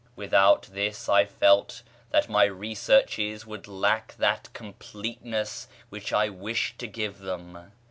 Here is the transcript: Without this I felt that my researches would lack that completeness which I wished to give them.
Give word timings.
Without 0.15 0.63
this 0.63 1.07
I 1.07 1.25
felt 1.25 1.83
that 2.09 2.27
my 2.27 2.45
researches 2.45 3.45
would 3.45 3.67
lack 3.67 4.15
that 4.17 4.49
completeness 4.51 5.67
which 5.89 6.11
I 6.11 6.27
wished 6.27 6.79
to 6.79 6.87
give 6.87 7.19
them. 7.19 7.71